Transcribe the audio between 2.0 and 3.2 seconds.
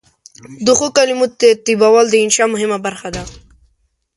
د انشأ مهمه برخه